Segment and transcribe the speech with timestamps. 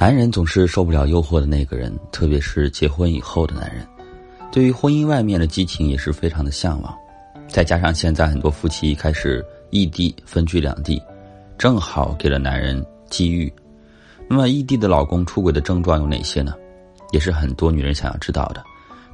[0.00, 3.84] 男人总是受不了诱惑的那个人，特别是结婚以后的男人，
[4.52, 6.96] 对于婚姻外面的激情也是非常的向往。
[7.48, 11.02] 再加上现在很多夫妻开始异地分居两地，
[11.58, 12.80] 正好给了男人
[13.10, 13.52] 机遇。
[14.28, 16.54] 那么，异地的老公出轨的症状有哪些呢？
[17.10, 18.62] 也是很多女人想要知道的。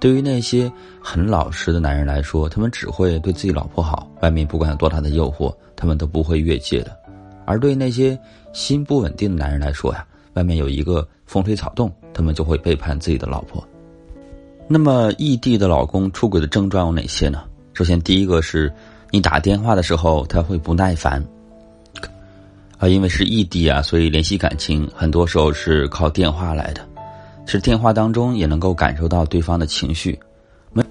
[0.00, 0.68] 对于那些
[1.00, 6.98] 很老实的男人来说，他们只会对自己老婆好，外面不管有多大的诱惑，他们都不会越界的。
[7.46, 8.18] 而对那些
[8.52, 10.04] 心不稳定的男人来说呀，
[10.34, 13.62] 外面有一个风吹草动，他们就会背叛自己的老婆。
[14.68, 17.42] 那么，异地的老公出轨的症状有哪些呢？
[17.74, 18.72] 首先，第一个是，
[19.10, 21.22] 你打电话的时候他会不耐烦。
[22.78, 26.86] 啊，因为是异地啊，所以联系感情很多时候是靠电话来的。
[27.44, 30.18] 其实电话当中也能够感受到对方的情绪。
[30.72, 30.82] 没，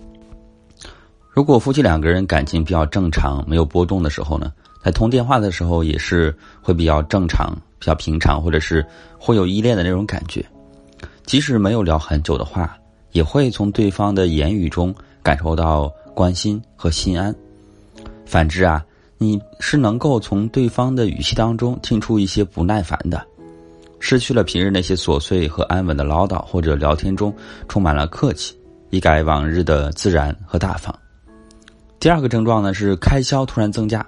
[1.29, 4.51] 如果夫妻两个人感情比较正常、没有波动的时候呢，
[4.83, 7.57] 在通电话的时候也是会比较正常。
[7.81, 8.85] 比较平常，或者是
[9.17, 10.45] 会有依恋的那种感觉，
[11.25, 12.77] 即使没有聊很久的话，
[13.11, 17.35] 也会从对方的言语中感受到关心和心安。
[18.23, 18.85] 反之啊，
[19.17, 23.25] 你是能够从对方的语气当中听出一些不耐烦的，
[23.99, 27.35] 失去了平日那些琐碎和安稳的唠叨，或者聊天中
[27.67, 28.55] 充满了客气，
[28.91, 30.93] 一改往日的自然和大方。
[31.99, 34.05] 第二个症状呢是开销突然增加。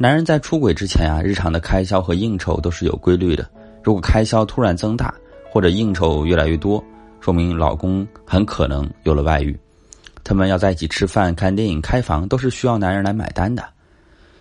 [0.00, 3.44] 男人在出轨之前啊，日常的开销和应酬都是有规律的。
[3.82, 5.12] 如果开销突然增大，
[5.50, 6.82] 或者应酬越来越多，
[7.20, 9.58] 说明老公很可能有了外遇。
[10.22, 13.64] 他们要在一起吃饭、看电影、开房，都是需要男人来买单的。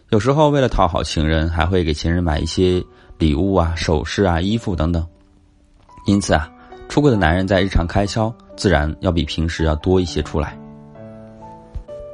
[0.09, 2.83] 有时候为了讨好情人，还会给情人买一些
[3.17, 5.03] 礼物啊、首饰啊、衣服等等。
[6.05, 6.47] 因此啊，
[6.87, 10.55] 出轨的男人在日常开销自然要比平时要多一些出来。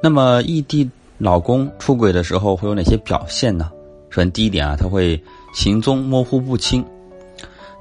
[0.02, 0.90] 那么异地。
[1.24, 3.72] 老公出轨的时候会有哪些表现呢？
[4.10, 5.22] 首先，第一点啊，他会
[5.54, 6.84] 行踪模糊不清。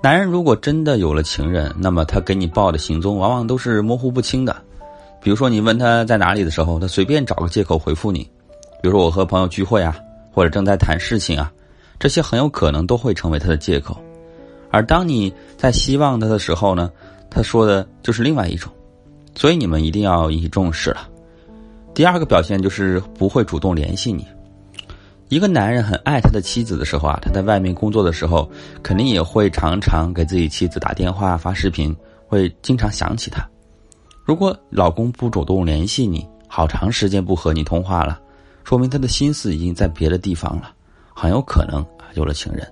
[0.00, 4.54] 男人如果真的有了情人，那么他给你报的行踪往往都是模糊不清的。
[5.20, 8.20] 比如说，你问他在哪里的时候，他随便找个借口回复你。
[8.80, 9.96] 比如说，我和朋友聚会啊，
[10.32, 11.52] 或者正在谈事情啊，
[11.98, 14.00] 这些很有可能都会成为他的借口。
[14.70, 16.92] 而当你在希望他的时候呢，
[17.28, 18.72] 他说的就是另外一种。
[19.34, 21.08] 所以你们一定要引起重视了。
[21.94, 24.26] 第二个表现就是不会主动联系你。
[25.28, 28.50] 一个男人很爱他的妻子的时候啊，他在外面工作的时候，
[28.82, 31.94] 肯定也会常常给自己妻子打电话、发视频，
[32.26, 33.46] 会经常想起他。
[34.24, 38.20] 如果老公不主动联系你，好长时间不和你通话了，
[38.62, 40.70] 说明他的心思已经在别的地方了，
[41.14, 42.66] 很有可能有了情人。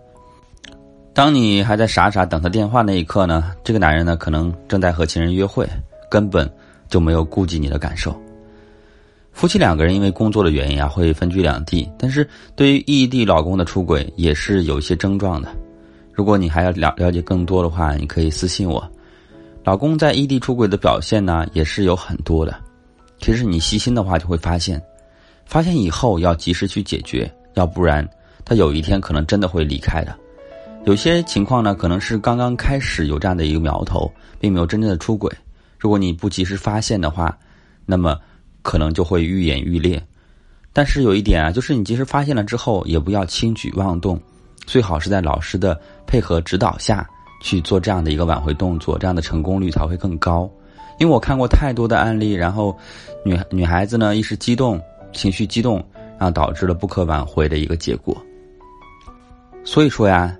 [1.13, 5.67] 当你还在傻傻等他电话那一刻呢，这个男人呢可能正在和情人约会，
[6.11, 6.51] 根本
[6.89, 8.15] 就没有顾及你的感受。
[9.41, 11.91] 夫妻两个人因为工作的原因啊，会分居两地。
[11.99, 15.49] 但是对于异地老公的出轨，也是有一些症状的。
[16.13, 18.87] 如果你还要了了解更多的话，你可以私信我。
[19.65, 22.55] 老公在异地出轨的表现呢，也是有很多的。
[23.19, 24.79] 其实你细心的话，就会发现，
[25.47, 28.07] 发现以后要及时去解决，要不然
[28.45, 30.15] 他有一天可能真的会离开的。
[30.85, 35.33] 有些情况呢，可能是刚刚开始有这样的一个苗头，并没有真正的出轨。
[35.79, 37.35] 如果你不及时发现的话，
[37.87, 38.15] 那么。
[38.63, 40.03] 可能就会愈演愈烈，
[40.73, 44.21] 但是有一点啊，就是你即使发现了之后，也不要轻举妄动，
[44.67, 47.09] 最好是在老师的配合指导下
[47.43, 50.51] 去做这样的一个挽回动作，这样的成功率才会更高。
[50.99, 52.77] 因为我看过太多的案例，然后
[53.25, 54.79] 女女孩子呢一时激动，
[55.13, 55.83] 情绪激动，
[56.19, 58.17] 然后导致了不可挽回的一个结果。
[59.65, 60.37] 所以说呀，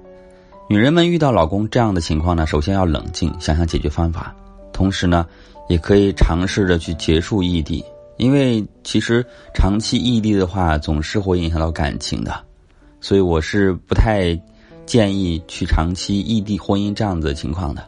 [0.69, 4.35] 女人们遇到老公这样的情况呢，首先要冷静，想想解决方法，
[4.73, 5.27] 同时呢，
[5.69, 7.83] 也可以尝试着去结束异地。
[8.21, 12.45] 因为其实长期异地的话，总是会影响到感情的，
[13.01, 14.39] 所以我是不太
[14.85, 17.83] 建议去长期异地婚姻这样子的情况的。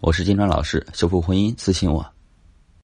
[0.00, 2.04] 我是金川老师，修复婚姻，私信我。